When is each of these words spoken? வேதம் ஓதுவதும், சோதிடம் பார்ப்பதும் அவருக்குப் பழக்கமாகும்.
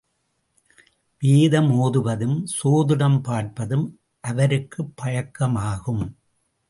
வேதம் 1.19 1.71
ஓதுவதும், 1.71 2.47
சோதிடம் 2.63 3.21
பார்ப்பதும் 3.21 3.93
அவருக்குப் 4.21 4.93
பழக்கமாகும். 5.01 6.15